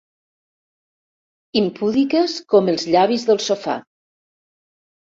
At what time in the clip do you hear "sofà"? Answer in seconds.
3.51-3.79